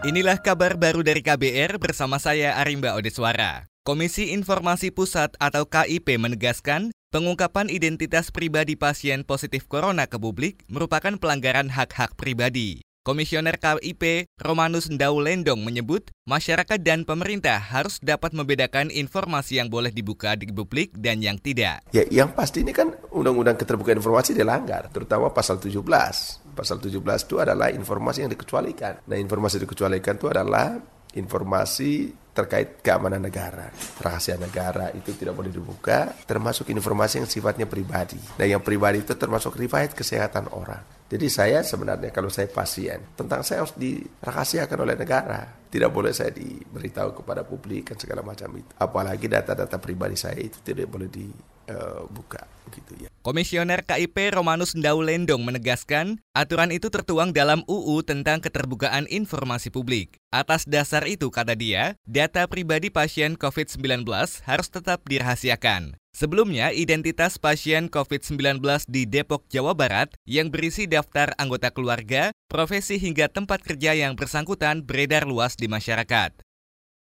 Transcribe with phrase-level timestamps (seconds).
[0.00, 3.68] Inilah kabar baru dari KBR bersama saya Arimba Odeswara.
[3.84, 11.20] Komisi Informasi Pusat atau KIP menegaskan pengungkapan identitas pribadi pasien positif corona ke publik merupakan
[11.20, 12.80] pelanggaran hak-hak pribadi.
[13.04, 19.92] Komisioner KIP Romanus Ndau Lendong menyebut masyarakat dan pemerintah harus dapat membedakan informasi yang boleh
[19.92, 21.84] dibuka di publik dan yang tidak.
[21.92, 27.40] Ya, yang pasti ini kan Undang-Undang Keterbukaan Informasi dilanggar, terutama pasal 17 pasal 17 itu
[27.40, 29.08] adalah informasi yang dikecualikan.
[29.08, 30.76] Nah, informasi dikecualikan itu adalah
[31.16, 38.20] informasi terkait keamanan negara, rahasia negara itu tidak boleh dibuka, termasuk informasi yang sifatnya pribadi.
[38.38, 41.00] Nah, yang pribadi itu termasuk riwayat kesehatan orang.
[41.10, 45.42] Jadi saya sebenarnya kalau saya pasien, tentang saya harus dirahasiakan oleh negara.
[45.66, 48.70] Tidak boleh saya diberitahu kepada publik dan segala macam itu.
[48.78, 52.42] Apalagi data-data pribadi saya itu tidak boleh dibuka.
[52.46, 53.09] Uh, gitu ya.
[53.20, 60.16] Komisioner KIP Romanus Ndaulendong menegaskan, aturan itu tertuang dalam UU tentang keterbukaan informasi publik.
[60.32, 64.08] Atas dasar itu, kata dia, data pribadi pasien COVID-19
[64.48, 66.00] harus tetap dirahasiakan.
[66.16, 73.28] Sebelumnya, identitas pasien COVID-19 di Depok, Jawa Barat yang berisi daftar anggota keluarga, profesi hingga
[73.28, 76.32] tempat kerja yang bersangkutan beredar luas di masyarakat.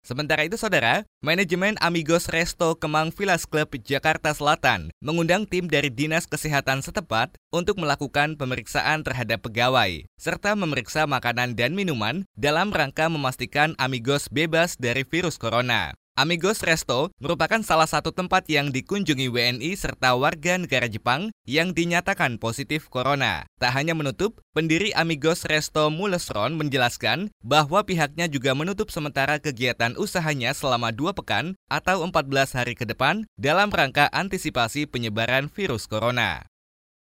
[0.00, 6.24] Sementara itu, saudara, manajemen Amigos Resto Kemang Villas Club Jakarta Selatan mengundang tim dari Dinas
[6.24, 13.76] Kesehatan setempat untuk melakukan pemeriksaan terhadap pegawai, serta memeriksa makanan dan minuman dalam rangka memastikan
[13.76, 15.99] Amigos bebas dari virus corona.
[16.18, 22.36] Amigos Resto merupakan salah satu tempat yang dikunjungi WNI serta warga negara Jepang yang dinyatakan
[22.36, 23.48] positif corona.
[23.56, 30.52] Tak hanya menutup, pendiri Amigos Resto Mulesron menjelaskan bahwa pihaknya juga menutup sementara kegiatan usahanya
[30.52, 36.50] selama dua pekan atau 14 hari ke depan dalam rangka antisipasi penyebaran virus corona.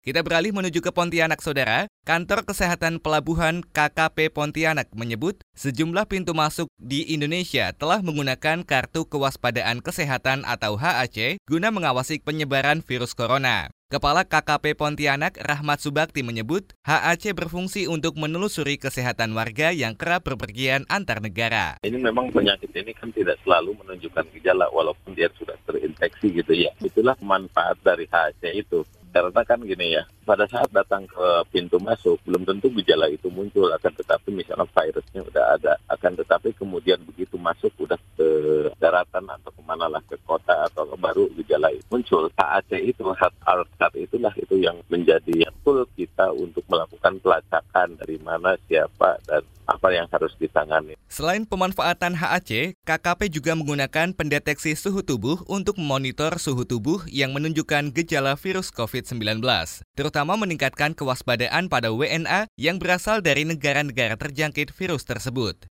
[0.06, 1.90] Kita beralih menuju ke Pontianak, Saudara.
[2.06, 9.82] Kantor Kesehatan Pelabuhan KKP Pontianak menyebut sejumlah pintu masuk di Indonesia telah menggunakan kartu kewaspadaan
[9.82, 13.66] kesehatan atau HAC guna mengawasi penyebaran virus corona.
[13.90, 20.86] Kepala KKP Pontianak Rahmat Subakti menyebut HAC berfungsi untuk menelusuri kesehatan warga yang kerap berpergian
[20.86, 21.82] antar negara.
[21.82, 26.70] Ini memang penyakit ini kan tidak selalu menunjukkan gejala walaupun dia sudah terinfeksi gitu ya.
[26.78, 32.20] Itulah manfaat dari HAC itu karena kan gini ya, pada saat datang ke pintu masuk,
[32.28, 37.40] belum tentu gejala itu muncul, akan tetapi misalnya virusnya udah ada, akan tetapi kemudian begitu
[37.40, 38.28] masuk udah ke
[38.76, 42.28] daratan atau ke mana lah, ke kota atau ke baru gejala itu muncul.
[42.36, 48.54] HAC itu, hard alert itulah itu yang menjadi tool kita untuk melakukan pelacakan dari mana,
[48.68, 49.42] siapa, dan
[49.76, 50.96] apa yang harus ditangani.
[51.12, 57.92] Selain pemanfaatan HAC, KKP juga menggunakan pendeteksi suhu tubuh untuk memonitor suhu tubuh yang menunjukkan
[57.92, 59.44] gejala virus COVID-19,
[59.92, 65.68] terutama meningkatkan kewaspadaan pada WNA yang berasal dari negara-negara terjangkit virus tersebut.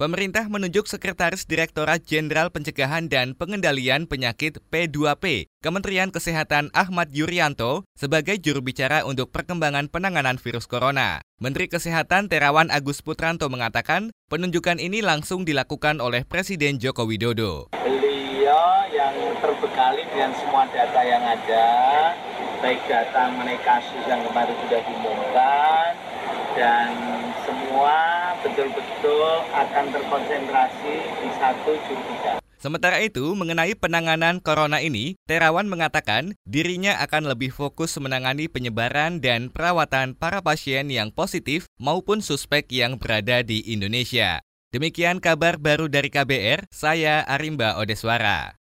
[0.00, 8.40] Pemerintah menunjuk Sekretaris Direktorat Jenderal Pencegahan dan Pengendalian Penyakit P2P, Kementerian Kesehatan Ahmad Yuryanto, sebagai
[8.40, 11.20] juru bicara untuk perkembangan penanganan virus corona.
[11.36, 17.68] Menteri Kesehatan Terawan Agus Putranto mengatakan, penunjukan ini langsung dilakukan oleh Presiden Joko Widodo.
[17.84, 19.12] Beliau yang
[19.44, 21.68] terbekali dengan semua data yang ada,
[22.64, 25.92] baik data mengenai kasus yang kemarin sudah diumumkan,
[26.56, 26.88] dan
[28.50, 32.38] betul-betul akan terkonsentrasi di satu jurubicara.
[32.60, 39.48] Sementara itu, mengenai penanganan corona ini, Terawan mengatakan dirinya akan lebih fokus menangani penyebaran dan
[39.48, 44.44] perawatan para pasien yang positif maupun suspek yang berada di Indonesia.
[44.76, 48.59] Demikian kabar baru dari KBR, saya Arimba Odeswara.